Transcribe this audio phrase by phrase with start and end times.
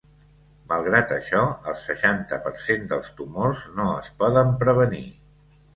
[0.71, 1.43] Malgrat això,
[1.73, 5.07] el seixanta per cent dels tumors no es poden prevenir.